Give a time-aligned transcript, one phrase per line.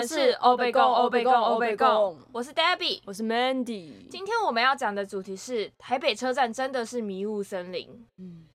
[0.00, 4.08] 们是欧贝贡欧贝贡欧贝贡，我是 Debbie，我是 Mandy。
[4.08, 8.06] 今天我们要讲的主题是台北车站真的是迷雾森林。
[8.16, 8.46] 嗯，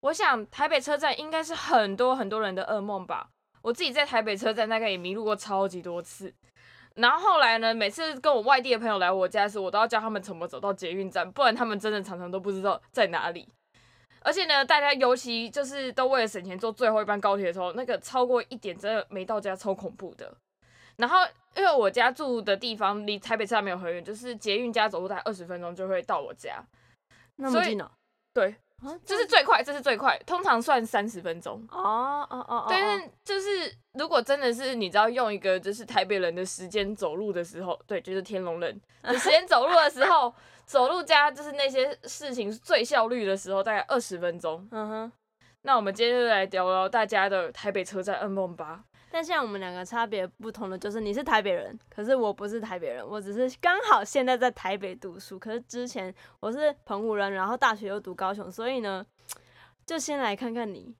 [0.00, 3.28] 我想台北车站应该是很多很多人的噩梦吧。
[3.62, 6.32] 我自己在台北车站大概也迷路过超级多次。
[6.96, 13.48] 然后后来呢，每次跟我外地的朋友来我家时，我都要教他们怎么走到捷运站，不然他们真的常常都不知道在哪里。
[14.20, 20.34] 而且呢，大家尤其就是都为了省钱坐最后一班高铁的时候，那个超过一点真的没到家，超恐怖的。
[20.96, 21.18] 然后
[21.56, 26.64] 因为我家住的地方离台北车站没有很远，就是捷运加走路大概二十分钟就会到我家，
[27.36, 27.90] 那么近哦。
[28.32, 28.54] 对。
[29.02, 31.66] 这是最快，这是最快，通常算三十分钟。
[31.70, 40.34] 哦哦哦，但是就是如果真的是你知道用一个就是台北人的时间走路的时候，对，就是天龙人 的时间走路的时候，
[40.66, 44.68] 走路加就是那些事情最效率的时候，大概二十分钟。
[44.70, 45.12] 嗯哼，
[45.62, 48.84] 那我们今天就来聊聊大家的台北车站噩梦吧。
[49.14, 59.06] 但现在我们两个差别不同的就是，你是台北人，可是我不是台北人，我只是刚好现在在台北读书，可是之前我是澎湖人，然后大学又读高雄，所以呢，
[59.86, 60.92] 就先来看看你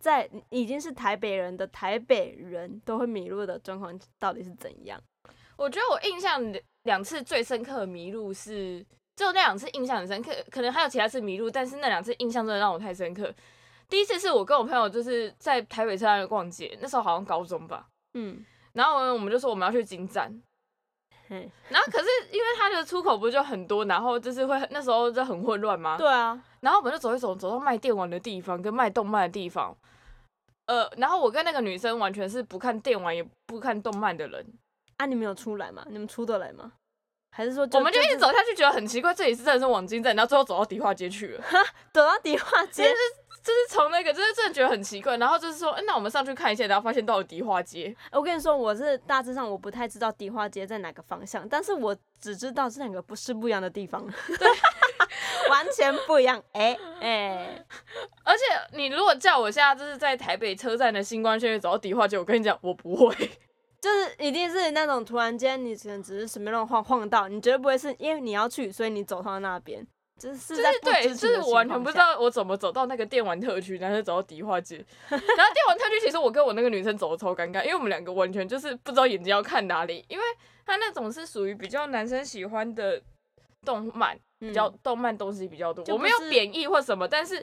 [0.00, 5.02] 在已经是台北人的台北人都会迷路的状况到底是怎样。
[5.56, 6.40] 我觉得我印象
[6.84, 8.80] 两次最深刻的迷路是，
[9.16, 13.34] 就那两次印象很深刻，可能还有其他次迷路，但是那两次印象真的让我太深刻。
[13.88, 20.42] 第一次是我跟我朋友就是在台北车站逛街，那时候好像高中吧，嗯，然后我们就说我们要去金站，
[21.28, 25.96] 然后可是因为它的出口不就很多，然后就是会那时候就很混乱吗？
[25.96, 29.76] 对啊，然后我们就走一走，走到卖电玩的地方跟卖动漫的地方，
[30.66, 34.44] 呃，然后我跟那个女生完全是不看电玩也不看动漫的人，
[34.96, 35.84] 啊，你们有出来吗？
[35.88, 36.72] 你们出得来吗？
[37.30, 41.44] 还是说我们就一直走下去，觉得很奇怪，这里是真的是往金站，然后最后走到迪化街去了，
[41.92, 42.92] 走到迪化街。
[43.46, 47.94] 就是从那个，就是真的觉得很奇怪，然后就是说，哎，那我们上去看一下，然后发现到了迪化街。
[48.10, 54.48] 我跟你说，我是大致上我不太知道迪化街在哪个方向，但是我只知道这两个不是不一样的地方，对，
[55.48, 56.42] 完全不一样。
[56.54, 57.64] 哎哎，
[58.24, 58.42] 而且
[58.76, 63.14] 你如果叫我现在就是在台北车站的星光线走到迪化街，我跟你讲，我不会，
[63.80, 69.86] 就是一定是那种突然间你可能只是随便乱晃晃到，你绝对不会是因为你要去，所以你走到那边。
[70.18, 74.76] 就是对，就是我完全不知道我怎么走到那个电玩特区，然后走到迪化街。
[75.08, 80.24] 然后电玩特区其实我跟我那个女生走的超尴尬，因为我们两个完全就是不知道眼睛要看哪里，因为
[80.64, 83.00] 它那种是属于比较男生喜欢的
[83.64, 85.84] 动漫，比较动漫东西比较多。
[85.94, 87.38] 我没有贬义或什么，但是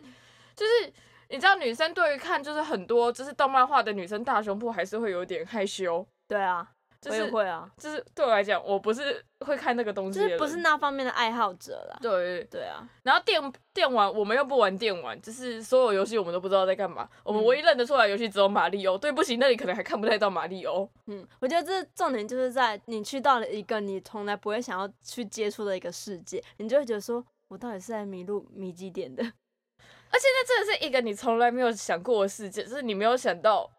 [0.55, 0.91] 就是
[1.29, 6.05] 你知道，女生对于看就是很多就是动漫画的女生大胸部还是会有点害羞。
[6.27, 6.67] 对啊。
[7.09, 11.97] 我也会啊，就是对我来讲，我不是会看那个东西，就是不是那方面的爱好者啦。
[12.01, 17.07] 对对啊，然后电电玩我们又不玩电玩，就是所有游戏我们都不知道在干嘛。
[17.23, 18.97] 我们唯一认得出来游戏只有马里奥。
[18.97, 20.87] 对不起，那里可能还看不太到马里奥。
[21.07, 29.23] 嗯，我觉得这重点就是在你去到了一个你从来不会想要去接触的一个世界，你就会觉得说，我到底是在迷路迷几点的？
[30.13, 33.69] 而且那真的是一个你从来没有想过的世界，就是你没有想到，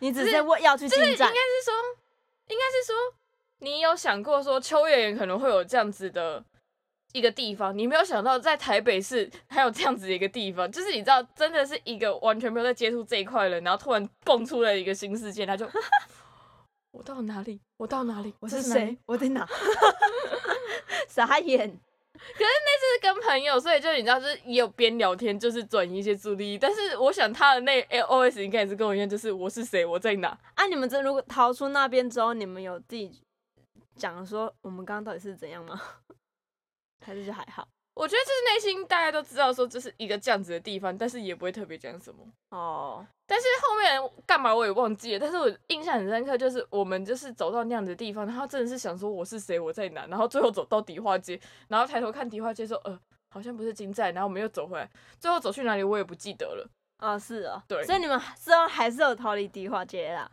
[0.00, 1.72] 你只是问要去进站，应该是说。
[2.48, 2.94] 应该是说，
[3.58, 6.44] 你有想过说秋叶原可能会有这样子的
[7.12, 15.66] 一个地方，你没有想到在台北市还有这样子的一个地方，就是你知道，真的是一个完全没有在接触这一块人，然后突然蹦出了一个新世界，他就，
[16.92, 17.60] 我到哪里？
[17.78, 18.34] 我到哪里？
[18.40, 18.98] 我是谁？
[19.06, 19.48] 我在哪？
[21.08, 21.80] 傻眼。
[22.32, 26.58] 可是那次是跟朋友，所以就你知道，就是也有边聊天，就是转移一些注意力。
[26.58, 30.36] 但是我想他的那 L O S 应该也是跟我一样，就是我是谁，我在哪。
[30.54, 33.22] 啊，你们这如果逃出那边之后，你们有自己
[33.96, 35.80] 讲说我们刚刚到底是怎样吗？
[37.04, 37.68] 还是就还好？
[37.94, 43.06] 我觉得就是内心大家都知道说这是一个这样子的地方，但是也不会特别讲什么哦。
[43.26, 52.98] 但是后面干嘛我也忘记了，但是我印象很深刻，就是我们就是走到那样的地方，然后真的是想说我是谁，我在哪，然后最后走到迪化街，然后抬头看迪化街说呃
[53.30, 54.90] 好像不是金寨，然后我们又走回来，
[55.20, 56.68] 最后走去哪里我也不记得了。
[56.96, 60.28] 啊是啊，对，所以你们最后还是有逃离迪化街啦，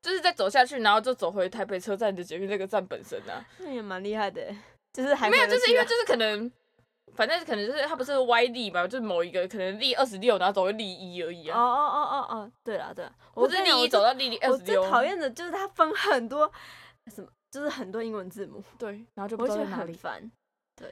[0.00, 4.54] 就是再走下去，然后就走回台北车站的捷运那个站本身啊，那也蛮厉害的，
[4.92, 6.50] 就是还没有，就是因为就是可能。
[7.20, 11.60] 反正可能就是它不是歪力嘛，就是某一个可能力二十六，然后走回力一而已啊。
[11.60, 14.80] 哦哦哦哦哦，对了对了，我是力一走到力二十六。
[14.80, 16.50] 我最讨厌的就是它分很多
[17.14, 18.64] 什么，就是很多英文字母。
[18.78, 19.92] 对，然后就不知道在哪里。
[19.92, 20.32] 烦。
[20.74, 20.90] 对。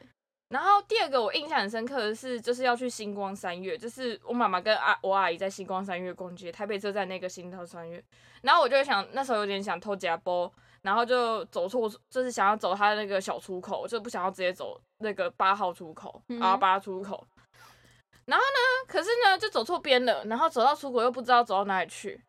[0.50, 8.04] 然后第二个我印象很深刻的是，就是要去星光三月，就是我妈妈跟阿我阿姨在星光三月逛街，台北车站那个星光三月。
[8.42, 10.52] 然后我就想，那时候有点想偷夹包。
[10.82, 17.26] 然后就走错，就是想要走他的那个小出口，就不想要直接走那个八号出口，R 八出口。
[18.26, 22.22] 然后呢，可是呢，就走错边了，然后走到出口又不知道走到哪里去。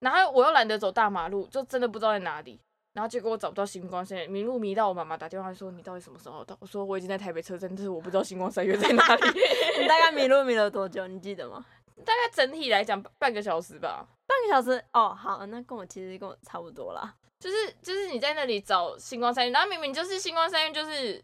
[0.00, 2.60] 然后我又懒得走大马路，就真的不知道在哪里。
[2.92, 6.56] 然后结果我找不到星光三月，迷路迷到我妈妈打电话说你到底什么时候到？
[6.60, 9.22] 我说我已经在台北车站，但是我不知道星光三月在哪里。
[9.80, 11.06] 你大概迷路迷了多久？
[11.06, 11.64] 你记得吗？
[12.04, 14.06] 大概整体来讲半个小时吧。
[14.26, 17.14] 半个小时哦，好，那跟我其实跟我差不多啦。
[17.44, 21.22] 就是就是你在那里找星光三月，然后明明就是星光三月，就是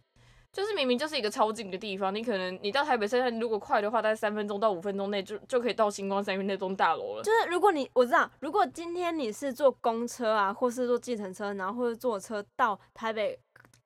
[0.52, 7.22] 就是明明就是一个超近的地方，你可能你到台北车站如果快的话，大概三分钟到五分钟内就就可以到星光三月那栋大楼了。
[7.22, 13.38] 就是如果你我知道，如果今天你是坐公车啊，或是坐计程车，然后或者坐车到台北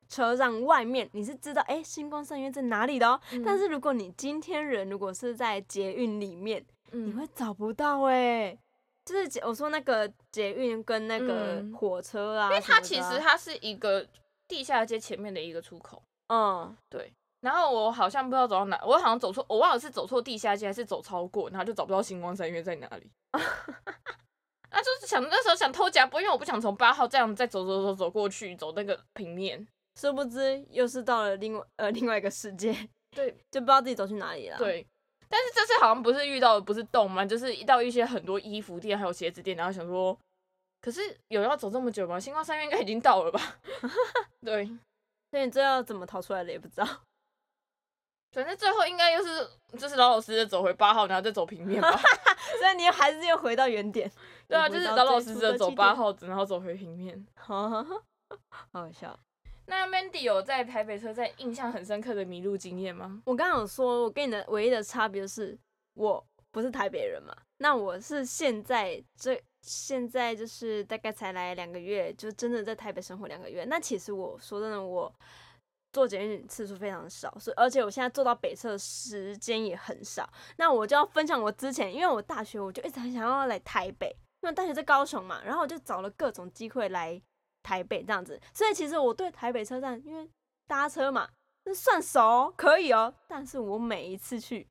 [0.08, 3.20] 车站外面，你是知道哎星光三月在哪里的哦。
[3.44, 8.58] 但是如果你今天人如果是在捷运里面，你会找不到哎。
[9.04, 14.04] 就是我说那个捷运跟那个火车啊，因为它其实它是一个
[14.48, 16.02] 地下街前面的一个出口。
[16.26, 17.12] 嗯，对。
[17.40, 23.08] 然后我好像不知道走到哪，我好像走错，我忘了是走错地下街还是走超过，然后就找不到星光三月在哪里。
[23.32, 29.64] 啊，就是想那时候想偷夹波，因为我不想从八号这样再走走走走过去，走那个平面。
[30.00, 32.74] 殊不知又是到了另外呃另外一个世界，
[33.14, 34.58] 对，就不知道自己走去哪里了。
[34.58, 34.84] 对。
[35.26, 37.24] 但是这次好像不是遇到的不是洞吗？
[37.24, 40.16] 就是到一些很多衣服店还有鞋子店，然后想说，
[40.84, 42.20] 可是有要走这么久吗？
[42.20, 43.40] 星光三月应该已经到了吧？
[44.44, 44.66] 对，
[45.30, 46.86] 所以你这要怎么逃出来的也不知道。
[48.32, 49.48] 反正最后应该又是
[49.78, 51.90] 就是老老实实走回八号，然后再走平面吧。
[52.60, 54.12] 所以你还是又回到原点。
[54.46, 57.26] 对啊，就是老老实实的走八号，然后走回平面。
[57.34, 57.70] 好
[58.70, 59.18] 好笑。
[59.64, 63.22] 那 Mandy 有在台北车站印象很深刻的迷路经验吗？
[63.24, 65.58] 我刚刚有说，我跟你的唯一的差别是，
[65.94, 67.34] 我不是台北人嘛。
[67.56, 73.64] 那我是现在这现在就是大概才来两个月，就真的在台北生活两个月。
[73.64, 75.12] 那其实我说真的，我
[75.92, 80.28] 坐捷运次数非常少，所以而且我现在坐到北侧的时间也很少。
[80.58, 87.20] 那我就要分享我之前，因为我大学我就一直很想要来台北，因为大学在高雄嘛，然后我就找了各种机会来。
[87.66, 90.28] 台北这样子，所以其实我对台北车站，因为
[90.66, 91.26] 搭车嘛，
[91.64, 93.14] 那算熟，可以哦。
[93.26, 94.68] 但是我每一次去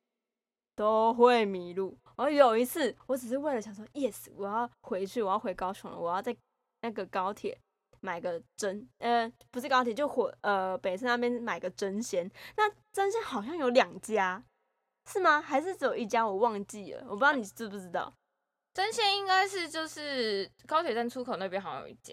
[0.76, 1.98] 都会迷路。
[2.16, 6.36] 而有一次，我只是为了想说，yes，我要回去，我要回高雄了，我要在
[6.82, 7.58] 那个高铁
[8.00, 12.30] 买个针，呃，不是高铁，就火，呃，北市那边买个针线。
[12.56, 14.42] 那针线好像有两家，
[15.10, 15.40] 是吗？
[15.40, 16.26] 还是只有一家？
[16.26, 18.12] 我忘记了，我不知道你知不知道。
[18.74, 22.12] 针线应该是就是高铁站出口那边好像有一家。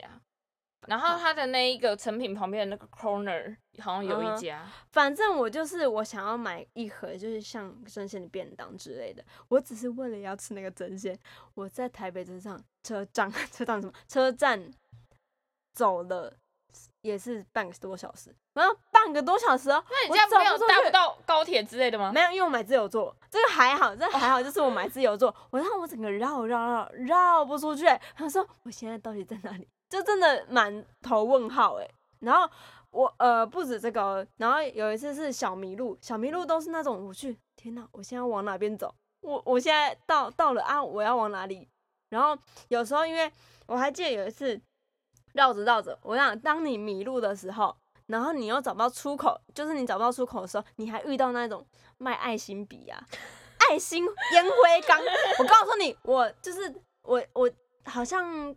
[0.88, 9.24] 然后它的那一个成品旁边的那个 corner 好像有一家，反正我就是我想要买一盒，就是像生鲜的便当之类的。
[9.48, 11.18] 我只是为了要吃那个针线，
[11.54, 14.72] 我在台北车站车站 车站什么车站
[15.74, 16.33] 走了
[17.01, 19.84] 也是半个多小时，然后半个多小时哦。
[19.89, 22.12] 那你这样没有搭不到高铁之类的吗？
[22.12, 27.86] 没有，因为我买自由座，这个还好，这还好，就是我买自由座，我让我整个绕绕绕绕不出去。
[28.16, 29.68] 他说我现在到底在哪里？
[29.92, 31.88] 就真的满头问号哎，
[32.20, 32.50] 然后
[32.92, 38.96] 我呃不止这个，然后有一次是小迷路，小迷路都是那种我去，天哪，我现在往哪边走？
[39.20, 41.68] 我我现在到到了啊，我要往哪里？
[42.10, 42.38] 然后
[42.70, 43.30] 有时候因为
[43.66, 44.58] 我还记得有一次
[45.34, 47.76] 绕着绕着，我想当你迷路的时候，
[48.08, 51.68] 然后你又找不到出口，就是你找不到出口的时候，你还遇到那种
[51.98, 53.04] 卖爱心笔啊、
[53.70, 54.98] 爱心烟灰缸。
[55.38, 57.51] 我告诉你，我就是我我
[57.84, 58.56] 好像。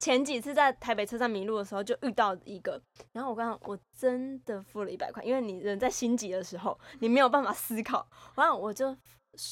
[0.00, 8.96] 前几次在台北车站迷路的时候，就遇到一个，然后我刚刚我真的付了一百块，因为你人在心急的时候，你没有办法思考，然后我就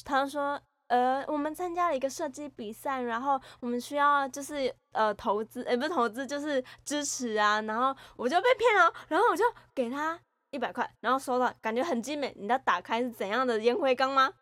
[0.07, 10.19] 他说，呃，我们参加了一个设计比赛，然后我们需要就是呃投资，也不是投资，就是支持啊，然后我就被骗了，然后我就给他
[10.51, 14.33] 一百块，然后收到，感觉很精美，你知道打开是怎样的烟灰缸吗？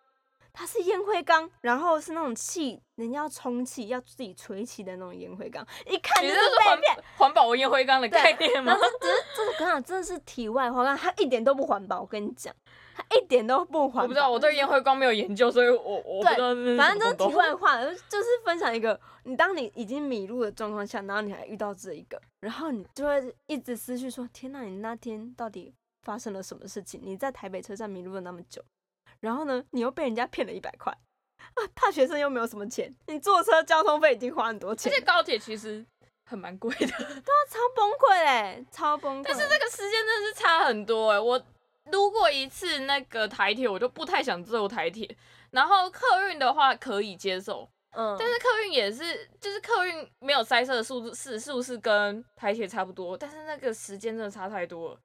[0.58, 6.80] 它是烟灰缸，然后是那种气，人家要充气要自己吹气的那种烟灰缸，一看就是环
[7.18, 8.75] 环保烟灰缸的概念吗？
[8.75, 12.54] 只是这个刚刚真的是体外话，它一点都不环保，我跟你讲，
[12.94, 14.02] 它一点都不环保。
[14.04, 16.54] 我不知道，我对烟灰缸没有研究，所以我我不知道。
[16.78, 17.76] 反正就是题外话，
[18.08, 26.98] 就是分享一个，你当你已经迷路的状况下，然后你还遇到这一个，然后你就会一直思绪说：天呐，你那天到底发生了什么事情？
[27.04, 28.62] 你在台北车站迷路了那么久。
[29.20, 30.92] 然后呢，你又被人家骗了一百块
[31.54, 31.66] 啊！
[31.75, 34.92] 大学生又没有什么钱，你坐车交通费已经花很多钱。
[34.92, 35.85] 而且高铁其实
[36.25, 39.25] 很蛮贵的，对啊，超崩溃嘞，超崩溃。
[39.28, 41.42] 但是那个时间真的是差很多哎，我
[41.92, 45.16] 撸过一次那个台铁，我就不太想坐台铁。
[45.52, 53.16] 然后客运的话可以接受，嗯，但是客运也是，就是客运没有塞车的速度是是不是跟台铁差不多？
[53.16, 55.00] 但是那个时间真的差太多了，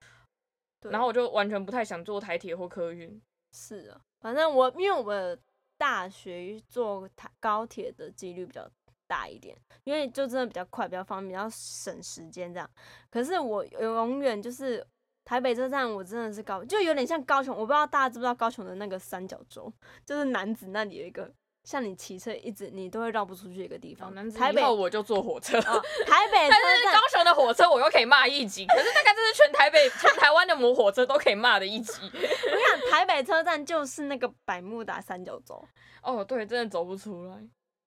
[0.89, 3.21] 然后我就完全不太想坐台铁或客运。
[3.51, 5.37] 是啊，反正我因为我
[5.77, 7.07] 大学坐
[7.39, 8.69] 高铁的几率比较
[9.07, 12.69] 大一点，因为就真的比较快，比较方便，比较省时间这样。
[13.09, 14.85] 可是我永远就是
[15.25, 19.71] 台北车站，我真的是高，就有点像高雄，我不知道大家知不知道高雄的那个三角洲，
[20.05, 21.31] 就是男子那里有一个。
[21.63, 24.13] 像你骑车一直你都会绕不出去一个地方。
[24.31, 25.59] 台北我就坐火车。
[25.61, 31.93] 台北，但是高雄的火车我又可以骂一集，可是大概这是全台北、全台湾的摩火车都可以骂的一集。
[32.11, 35.63] 我想台北车站就是那个百慕达三角洲。
[36.01, 37.37] 哦，对，真的走不出来。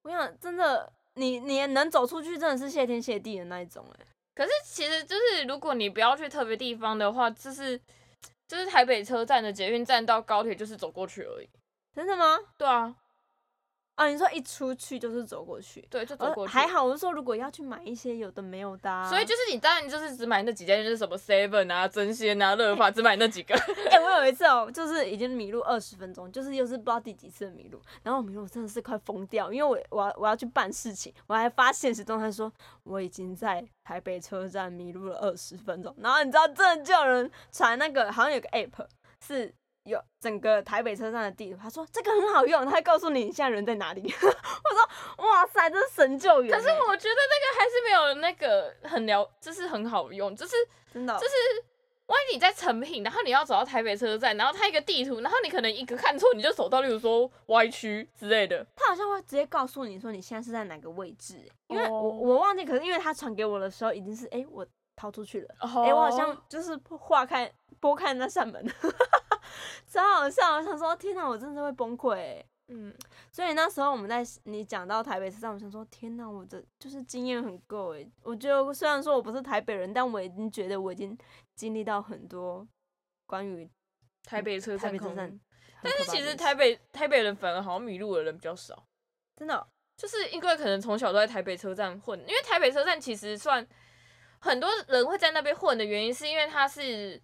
[0.03, 4.07] 我想真的，你你能走出去，真的是谢天谢地的那一种哎。
[4.37, 7.81] 可是其实就是如果你不要去特别地方的话，就是
[8.47, 11.49] 就是台北车站的捷运站到高铁就是走过去而已。
[11.95, 12.39] 真的吗？
[12.57, 12.95] 对啊。
[13.97, 16.53] 啊，你说一出去就是走过去，对，就走过去。
[16.53, 23.55] 还好，我是说如果要去买一些有的没有的，所以就是你当然就是只买那几家，就是什么 Seven 啊、真鲜啊、乐法，只买那几个。
[23.91, 38.87] 哎，我有一次哦，就是已经迷路二十分钟，就是又是不知道第几次迷路，然后迷路真的是快疯掉，因为我我要我要去办事情，我还发现实中他说我已经在台北车站迷路了二十分钟，然后你知道真的就有人传那个好像有个 App
[39.25, 39.55] 是。
[39.85, 44.01] 有整个台北车站的地图，他说这个很好用，他会告诉你现在人在哪里。
[44.23, 46.51] 我说哇塞，这是神救援。
[46.51, 50.55] 可是我觉得那个还是没有那个很了，就是很好用，就是
[50.93, 51.35] 真的，就是
[52.07, 68.65] 万一你在成品，然后你要走到台北车站，然后它一个地图，然后你可能一个看错，你就走到例如说歪曲之类的，他好像会直接告诉你说你现在是在哪个位置，因为我我忘记，可是因为他传给我的时候已经是哎我逃出去了，哎我好像就是划开拨开那扇门。
[69.87, 70.57] 超好笑！
[70.57, 72.43] 我想说，天哪，我真的会崩溃。
[72.69, 72.93] 嗯，
[73.31, 78.05] 所以那时候我们在你讲到台北车站，我想说，天哪，我的就是经验很够哎。
[78.23, 81.17] 我觉得虽然说我不是台北人，但我已经觉得我已经
[81.55, 82.67] 经历到很多
[83.27, 83.71] 关于
[84.25, 84.91] 台北车站。
[84.91, 85.41] 台北车站，
[85.83, 88.83] 但是其实台北台北人反而好像迷路的人比较少，
[89.37, 89.65] 真的，
[89.97, 93.65] 就是因为可能从小都在台北车站混，因为台北车站其实算
[94.45, 97.21] 很多人会在那边混的原因，是因为它是。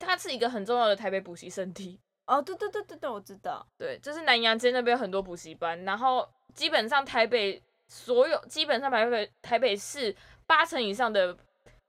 [0.00, 10.14] 它是一个很重要的台北补习圣地 哦，对对对对对，我知道，对，就是南洋街那边很多补习班，然后基本上台北所有基本上台北台北市
[10.46, 11.36] 八成以上的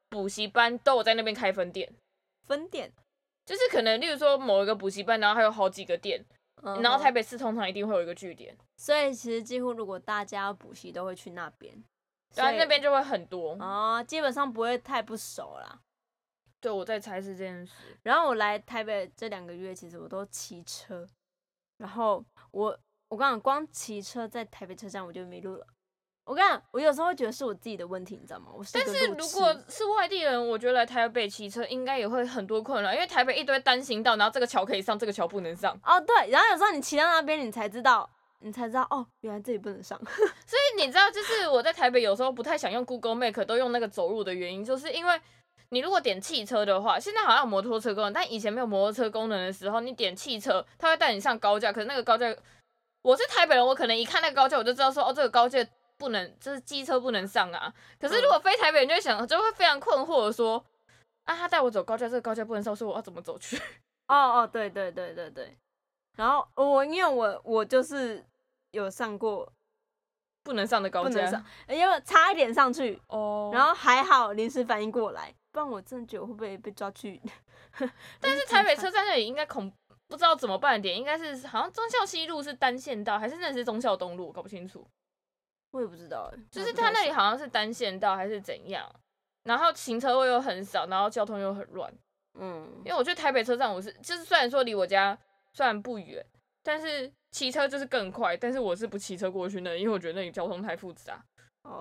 [0.09, 1.87] 补习班都有在那边开分店，
[2.47, 2.91] 分店？
[3.45, 6.25] 就是可能例如说某一个补习班，然后还有好几个店，
[6.81, 11.75] 然后台北市通常一定会有一个据点，所以其实几乎如果大家要补习都会去那边，
[12.31, 15.79] 所以那边就会很多哦，基本上不会太不熟啦。
[16.61, 17.73] 对，我在猜是这件事。
[18.03, 21.07] 然后我来台北这两个月，其实我都骑车。
[21.77, 25.65] 然后我，我跟你讲，光骑车在台北车站我就迷路了。
[26.25, 28.51] 我跟你讲，我有时候会觉得是我自己的问题，你知道吗？
[28.53, 35.73] 我是但是如果是外地人，我觉得来台北骑车应该也会很多困扰，因为台北一堆单行道，然后这个桥可以上，这个桥不能上。
[35.83, 36.29] 哦，对。
[36.29, 38.07] 然后有时候你骑到那边，你才知道，
[38.39, 39.99] 你才知道哦，原来这里不能上。
[40.05, 45.19] 所以你知道，就是我在台北有时候不太想用 Google Map，都用那个走路的原因，就是因为。
[45.71, 51.71] 你如果点汽车的话，现在好像有摩托车功能，但以前没有摩托车功能的时候，你点汽车，它会带你上高架。
[51.71, 52.25] 可是那个高架，
[53.03, 55.63] 我是台北人，我可能一看那个高架，我就知道说，哦，这个高架
[55.99, 57.71] 不能，就是机车不能上啊。
[57.99, 60.65] 可是如果非台北人，就会想，就会非常困惑的说，
[61.25, 63.55] 啊，他带我走高架，这个高架不能上，所以我要怎么走去？
[64.09, 65.55] 哦哦，对对对对对。
[66.17, 68.25] 然后我因为我我就是
[68.71, 69.51] 有上过
[70.43, 75.33] 不能上的高架，因为差一点上去哦，然后还好临时反应过来。
[75.51, 77.19] 不然我真的觉得会不会被抓去？
[78.21, 79.71] 但是台北车站那里应该恐
[80.07, 84.31] 不知道怎么办点，应该是好像忠孝西路是单线道，还是那是忠孝东路？
[84.31, 84.87] 搞不清楚。
[85.71, 88.87] 我也不知道，就是他那里好像是单线道还是怎样，
[89.43, 91.91] 然后停车位又很少，然后交通又很乱。
[92.39, 95.17] 嗯，因为我觉得台北车站我是就是虽然说离我家
[95.53, 96.23] 虽然不远，
[96.69, 101.19] 但是骑车就是更快，但是我是不骑车过去那，因为我觉得那里交通太复杂，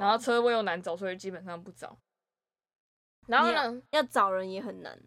[0.01, 1.95] 然后车位又难找，所以基本上不找。
[3.27, 4.99] 然后呢，要找人也很难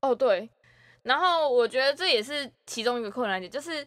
[0.00, 0.50] 哦，对，
[1.04, 3.86] 然后我觉得这也是其中一个困难点，就是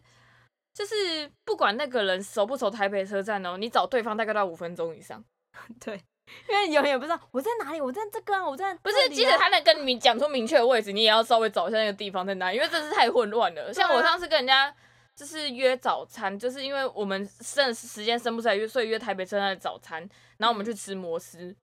[0.73, 5.21] 就是不管那个人熟不熟台北车站哦，你找对方大概都要五分钟以上。
[5.83, 6.01] 对，
[6.47, 13.73] 因为有人也不知道我在哪里，我在这个啊，我在不是，即使他能跟你讲出明确的位置，你也要稍微找一下那个地方在哪，因为真是太混乱了。
[13.73, 14.73] 像我上次跟人家
[15.19, 19.99] 就是约早餐，就是因为我们剩时间生不出来约，所以约台北车站的早餐，
[20.37, 21.53] 然后我们去吃摩斯。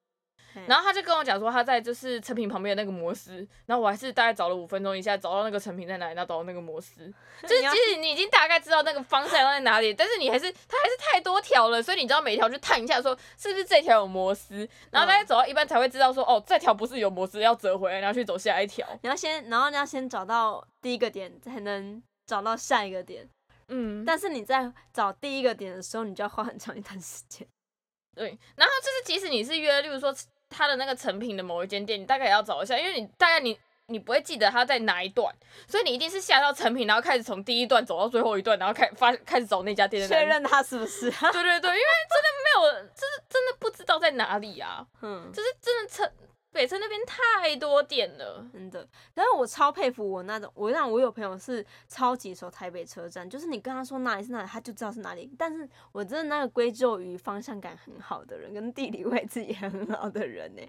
[0.66, 18.86] 然后他就跟我讲说他在就是成品旁边的那个摩斯，然后我还是大概找了五分钟，一下找到那个成品在哪里，然后找到那个摩斯， 就是其实你已经大概知道那个方向在哪里，但是你还是他还是太多条了，所以你知道每一条去探一下，说是不是这条有摩斯，然后大概走到一半才会知道说哦这条不是有摩斯，要折回来，然后去走下一条。
[19.02, 23.28] 你要先，然后你要先找到第一个点，才能找到下一个点。
[23.68, 27.46] 嗯，但是你在找第一个点的时候，你就要花很长一段时间。
[28.14, 30.14] 对，然后就是即使你是约，例如说
[30.48, 33.58] 他的那个成品的某一间店，你大概也要找一下，因为你大概你
[33.88, 35.34] 你不会记得他在哪一段，
[35.68, 41.10] 所以你一定是下到成品，然后开始从第一段走到最后一段，然后开发开始找那家店的确认他是不是？
[41.10, 46.10] 对对对，因为真的没有，就是真的不知道在哪里啊， 嗯，就是真的成。
[46.56, 48.88] 北车那边太多店了，真的。
[49.14, 55.30] 但是我超佩服我那种，我让我有朋友是超级熟台北车站，就是你跟他说哪里是哪里，他就知道是哪里。
[55.38, 60.62] 但是我真的那个归咎于方向感很好的人，跟地理位置也很好的人呢。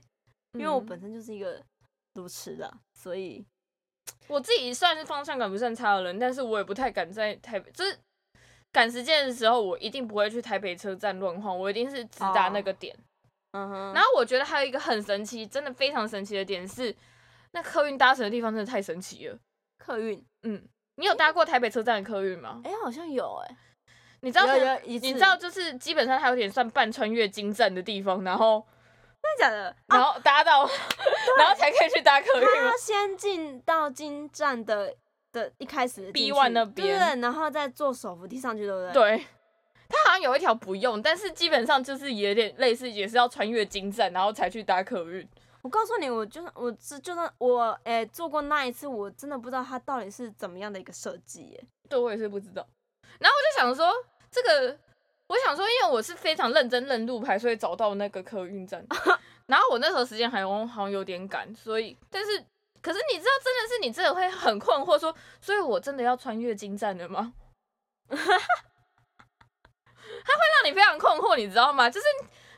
[0.54, 1.62] 因为我本身就是一个
[2.14, 3.46] 路痴的，所以
[4.28, 7.98] 我自己算是方向感不算差的人，但是我也不太敢在台北，就是
[8.72, 12.96] 赶时间的时候，我一定不会去台北车站乱晃，我一定是直达那个点。
[13.58, 16.96] 嗯哼，然后我觉得还有一个很神奇，真的非常神奇的点是，
[17.52, 19.38] 那客运搭乘的地方真的太神奇了。
[19.78, 20.64] 客运，嗯，
[20.96, 22.62] 你有搭过台北车站的客运吗？
[22.64, 23.58] 哎，好像有哎。
[24.22, 24.48] 你知道
[24.84, 28.66] 你知道就是基本上它有点算半穿越金站的地方，然后
[29.22, 29.76] 真的假的？
[29.88, 30.66] 然后搭到，
[31.38, 32.46] 然后才可以去搭客运。
[32.46, 34.94] 他先进到金站的
[35.32, 39.18] 的一开始 B one 那边，对，然后再坐手扶梯上去，对不对？
[39.18, 39.26] 对。
[39.90, 45.28] 它好像有一条不用，但是基本上就是有点类似，也是要穿越金站，然后才去搭客运。
[45.62, 51.64] 我告诉你，我就是我是就算我诶做过那一次，我真的不知道它到底是怎么样的一个设计耶。
[51.90, 52.66] 对，我也是不知道。
[53.20, 53.94] 然后我就想说，
[54.32, 54.78] 这个
[55.28, 58.86] 我想说，因为我是非常认真认路牌，所以找到那个客运站。
[59.48, 62.32] 然后我那时候时间还好像有点赶，所以但是
[62.82, 67.34] 可是你知道，真的是你真的会很困惑，说，所以我真的要穿越金站的吗？
[70.28, 71.90] 它会让你非常困惑，你知道吗？
[71.90, 72.06] 就是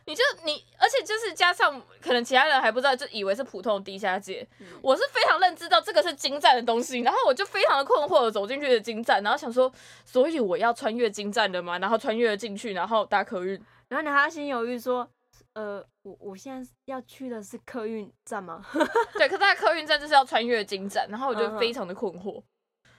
[0.06, 4.48] 你就你，而且就是加上可能其他人还不知道，就以为是普通的地下街。
[4.82, 9.72] 我是非常认知到这个是金站的东西，然后我就非常的困惑的走进去的金站，然后想说，
[10.04, 11.78] 所以我要穿越金站的吗？
[11.78, 13.54] 然后穿越进去，然后搭客运，
[13.88, 15.08] 然后你还要心犹豫说，
[15.54, 18.66] 呃，我我现在要去的是客运站吗？
[19.14, 22.42] 对，可是客运站就是要穿越金站，然后我就非常的困惑，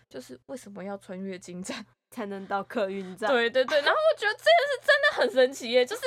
[0.08, 1.84] 就是为什么要穿越金站？
[2.10, 3.30] 才能到客运站。
[3.30, 6.02] 对对对，然后我觉得这件事真的很神奇耶，就是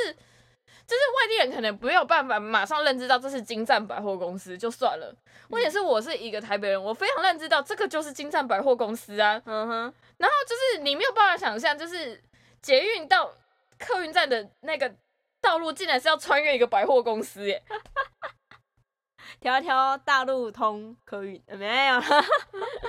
[0.86, 5.16] 就是外地人可能没有办法马上认知到这是金站百货公司就算了，
[5.50, 9.42] 问题是我是一个台北人，我非常认知到这个就是金站百货公司啊。
[9.46, 12.22] 嗯哼，然后就是你没有办法想象，就是
[12.62, 13.34] 捷运到
[13.80, 14.94] 客运站的那个
[15.42, 17.64] 道路，竟然是要穿越一个百货公司耶。
[19.40, 22.00] 条条大路通客运，没有。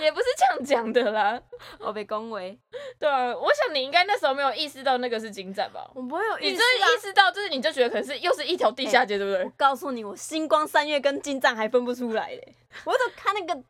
[0.00, 1.40] 也不是这样讲的啦，
[1.78, 2.58] 我被恭维。
[2.98, 5.90] 对啊，我想你应该那时候没有意识到那个是金站吧？
[5.94, 9.44] 我不会有，你这意识到就是你就觉得可能是又是一条地下街，对不对？
[9.44, 12.54] 我告诉你，我星光三月跟金站还分不出来嘞。
[12.84, 13.62] 我都看那个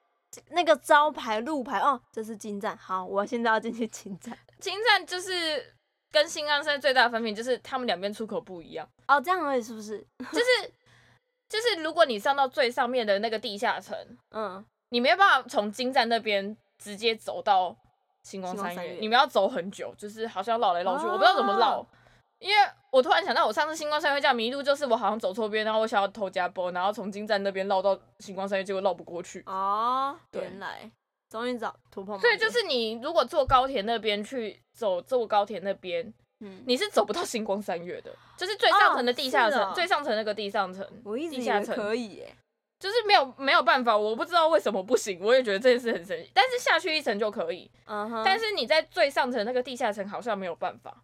[0.51, 2.77] 那个招牌路牌哦，这是金站。
[2.77, 4.37] 好，我现在要进去金站。
[4.59, 5.75] 金站就是
[6.11, 8.89] 跟新安山最大的分别就是他们两边出口不一样。
[9.09, 9.99] 哦，这样而已是不是？
[10.33, 10.73] 就是
[11.49, 13.97] 就是如果你上到最上面的那个地下层，
[14.31, 14.65] 嗯。
[14.91, 17.77] 你没有办法从金站那边直接走到
[18.23, 21.87] 星光三月，你们要走很久，就是好像绕来绕去，我不知道怎么绕。
[22.39, 29.43] 因为我突然想到，我上次星光三月这样迷路，就是我好像走错边，然后我想要偷加波，然后从金站那边绕到星光三月，结果绕不过去。
[29.47, 30.91] 哦，原来
[31.31, 32.19] 终于找突破。
[32.19, 42.37] 所以就是你如果坐高铁那边去走，坐高铁那边，嗯，你是走不到星光三月的，就是最上层的地下层，最上层那个地上层，我一直以为可以耶。
[42.79, 45.19] 就是没有没有办法，我不知道为什么不行。
[45.21, 47.71] 我也觉得这件事很神奇，但是下去一层就可以。
[47.87, 48.23] 嗯哼。
[48.25, 51.03] 但是你在最上层那个地下层好像没有办法。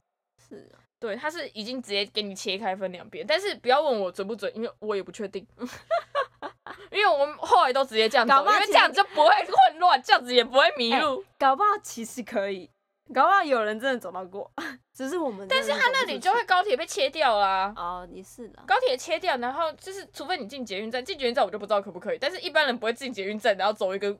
[0.48, 0.70] 是。
[1.00, 5.44] 对，它是已经直接给你切开分两边，但是不要问我准不准，因为我也不确定。
[6.92, 11.24] 因为我们后来都直接这样走，因为这样就不会混乱，这样子也不会迷路。
[11.38, 12.70] 搞不好其实可以。
[13.12, 14.50] 搞不好有人真的走到过，
[14.94, 15.46] 只是我们。
[15.48, 17.72] 但是他那里就会高铁被切掉啦。
[17.76, 18.62] 哦，也是的。
[18.66, 22.18] 高铁切掉，然后就是除非你进捷运站，进捷运站我就不知道可不可以。
[22.18, 24.16] 但是一般人不会进捷运站，然后走一个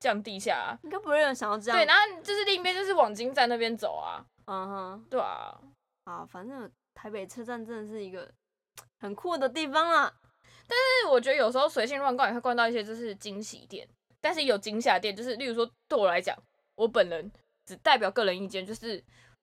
[0.00, 0.76] 降地下。
[0.82, 1.78] 应该不会有人想要这样。
[1.78, 4.24] 对，然后就是另一边就是往金站那边走啊。
[4.46, 5.58] 嗯哼，对啊。
[6.04, 8.30] 啊，反正台北车站真的是一个
[9.00, 10.12] 很酷的地方啦。
[10.66, 13.86] 但是我觉得有时候随性乱逛也会逛到一些就是惊喜店，
[14.20, 16.36] 但是有惊吓店，就是例如说对我来讲，
[16.74, 17.30] 我本人。
[17.66, 19.02] 只代表个人意见，就是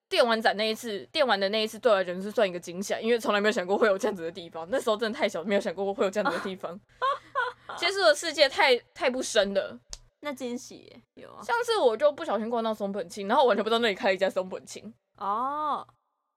[0.09, 4.67] 电玩展那一次，电玩的那一次对我来讲是算一个惊吓，因为从来没有想过会有这样子的地方。
[4.69, 6.79] 那时候真的太小，没有想过会有这样子的地方。
[7.77, 9.79] 接触的世界太太不深了。
[10.19, 14.93] 那惊喜有啊，上次我就不小心逛到松本清，然后完全不知道那里开了一家松本清。
[15.17, 15.87] 哦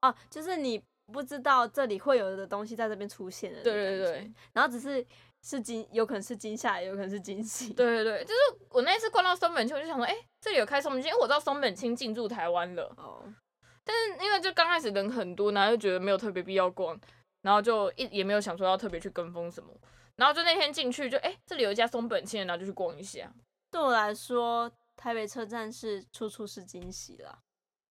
[0.01, 3.63] 哦，就是你不知道这里会有的东西在这边出现的。
[3.63, 5.05] 对对对，然后只是。
[5.45, 7.75] 是惊，有可能是惊吓，有可能是惊喜。
[7.75, 12.85] 对对对，就是我那次逛到松本清，我就想说，哎，这里有开松本清，因为我知道松本清进驻台湾了。
[12.97, 13.23] 哦。
[13.85, 16.99] 但是因为就刚开始人很多，然后就觉得没有特别必要逛，
[17.43, 19.71] 然后就一也没有想说要特别去跟风什么，
[20.17, 23.31] 然后就那天进去就哎、这里有一家松本清，然后就去逛一下。
[23.71, 27.39] 对我来说，台北车站是处处是惊喜啦，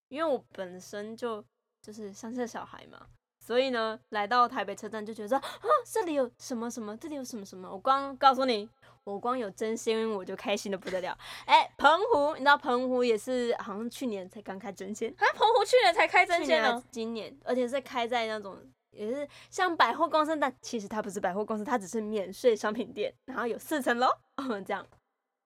[0.08, 1.46] 因为我本身就
[1.80, 3.06] 就是乡下小孩嘛，
[3.46, 5.44] 所以呢，来到台北车站就觉得说啊，
[5.86, 8.70] 这里有什么什么，这里有什么什么，我光告诉你，
[9.04, 11.18] 我光有真鲜我就开心的不得了。
[11.46, 18.58] 哎、澎湖，你知道澎湖也是好像去年才刚开真鲜，啊，澎湖去年才开真去年还鲜呢是，今年，而且是开在那种
[18.92, 24.08] 也是像百货公司，但其实它不是百货公司，它只是免税商品店，然后有四层楼，
[24.66, 24.88] 这样。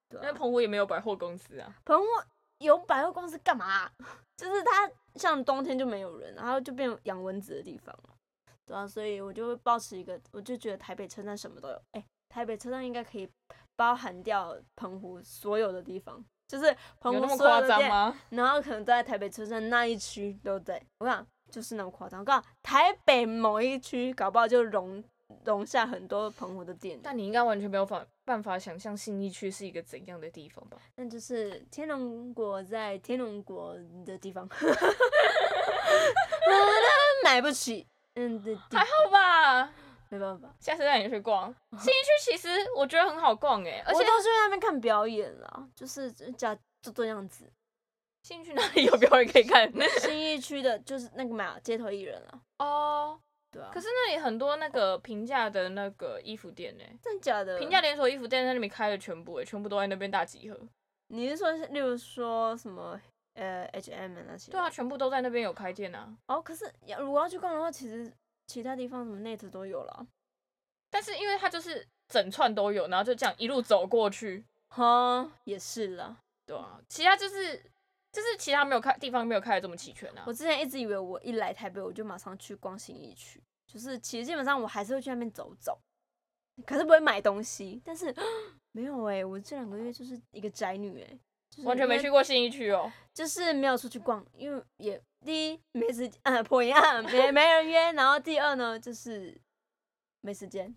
[0.09, 1.73] 对啊、因为澎湖也没有百货公司啊。
[1.83, 2.05] 澎湖
[2.59, 3.91] 有百货公司干嘛啊、
[4.37, 8.15] 就是它像冬天就没有人，然后就变养蚊子的地方了。
[8.65, 11.81] 对啊，所以我就会保持一个，我就觉得台北车站什么都有。
[11.93, 13.29] 哎、台北车站应该可以
[13.75, 18.19] 包含掉澎湖所有的地方，就是澎湖所有的店，张吗？
[18.31, 20.81] 然后可能在台北车站那一区都在。
[20.99, 25.01] 我想就是那么夸张，我告诉你台北某一区搞不好就容
[25.45, 26.99] 容下很多澎湖的店。
[27.03, 30.77] 但你应该完全没有法办法想象信义区是一个怎样的地方吧？
[30.95, 34.47] 那就是天龙国在天龙国的地方，
[37.23, 37.85] 买不起，
[38.15, 39.69] 嗯，对，还好吧，
[40.09, 47.51] 没办法，下次带你去逛信义区，其实我觉得很好逛哎、而且我都是在那边看表演啦，就是假就这样子。
[48.23, 49.71] 信义区哪里有表演可以看？
[49.99, 53.19] 新一区的就是那个嘛，街头艺人啊，哦，
[53.57, 53.71] 对啊。
[53.73, 57.57] 可是那里很多那个平价的那个衣服店呢、真的假的？
[57.57, 60.59] 平价连锁衣服店在那边开了全部哎、全部都在那边大集合。
[61.07, 62.99] 你是说，例如说什么
[63.33, 64.51] 呃 H M 那些？
[64.51, 64.69] 对啊，。
[64.69, 66.15] 全部都在那边有开店啊。
[66.27, 68.11] 哦，可是要如果要去逛的话，其实
[68.45, 70.05] 其他地方什么 Net 都有了。
[70.91, 76.17] 但是因为它就是整串都有，然后就这样一路走过去，哈，也是啦。
[76.45, 77.61] 对啊，其他就是
[78.17, 80.33] 就是其他没有开地方没有开的这么齐全啊我。
[80.33, 85.79] 之前一直以为我一来台北我就马上去逛新义区，就是其实基本上我还是会去那边走走，
[86.65, 87.79] 可是不会买东西。
[87.85, 88.11] 但是
[88.71, 91.19] 没有哎、我这两个月就是一个宅女哎、
[91.51, 92.91] 就是完全没去过信义区哦。
[93.13, 99.39] 就是没有出去逛，因为也第一没时间，啊破音啊没没人约，然后第二呢就是
[100.21, 100.75] 没时间，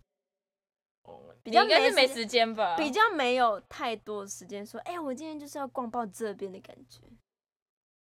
[1.42, 2.76] 比较应该是没时间吧？
[2.76, 7.00] 比较没有太多时间说，哎、我今天就是要逛爆这边的感觉。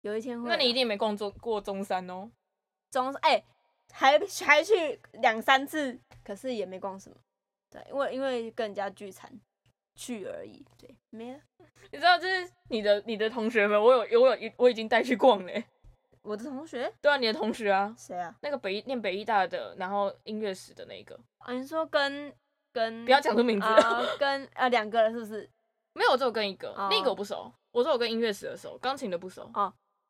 [0.05, 2.31] 有一天会啊，那你一定没逛中过中山哦。
[2.91, 3.43] 中哎、
[3.93, 7.17] 还 还去两三次，可是也没逛什么。
[7.71, 9.33] 对，因为因为跟人家聚餐
[9.97, 11.41] 去而已，对，没了。
[11.91, 15.65] 你知道，就是你的你的同学们，我有我有我已经带去逛嘞。
[16.21, 18.35] 我的同学对啊，你的同学啊，谁啊？
[18.43, 22.31] 那个北医念北医大的，然后音乐史的那个，啊，你说跟
[22.73, 23.67] 跟不要讲出名字。
[23.67, 25.49] 啊、跟啊两个人是不是？
[25.95, 27.51] 没有，我只有跟一个，哦另一个我不熟。
[27.73, 29.51] 我说我跟音乐史的熟，钢琴的不熟。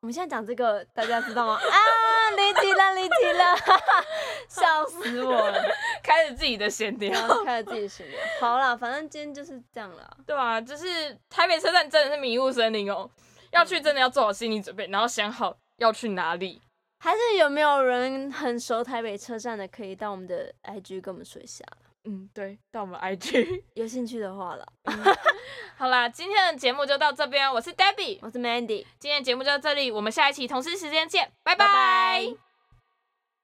[0.05, 1.53] 我们现在讲这个，大家知道吗？
[1.57, 4.05] 啊，离题了，离题了，哈 哈
[4.47, 5.59] 笑死我了！
[6.03, 8.19] 开始自己的闲聊，开始自己闲聊。
[8.39, 10.07] 好啦，反正今天就是这样啦。
[10.27, 13.09] 对啊、就是台北车站真的是迷雾森林哦，
[13.49, 16.61] 要去真的要做好心理准备，然后想好要去哪里。
[16.99, 21.65] 还是有没有人很熟台北车站的，可以到我们的 IG 跟我们说一下，
[22.05, 23.63] 嗯，对，到我们 IG。
[23.73, 24.65] 有兴趣的话了。
[25.77, 32.44] 好啦，今天的节目就到这边，我是 Debbie，我是 Mandy，今天的节目就到这里，我们下一期同事时间见，拜拜拜拜